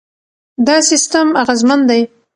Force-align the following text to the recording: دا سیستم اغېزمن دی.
دا 0.67 0.77
سیستم 0.89 1.27
اغېزمن 1.41 1.79
دی. 1.89 2.01